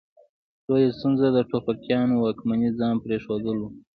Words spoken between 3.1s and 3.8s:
ښودل وه.